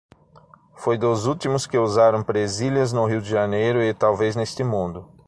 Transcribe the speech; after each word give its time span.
Foi 0.73 0.97
dos 0.97 1.27
últimos 1.27 1.67
que 1.67 1.77
usaram 1.77 2.23
presilhas 2.23 2.91
no 2.91 3.05
Rio 3.05 3.21
de 3.21 3.29
Janeiro, 3.29 3.83
e 3.83 3.93
talvez 3.93 4.35
neste 4.35 4.63
mundo. 4.63 5.07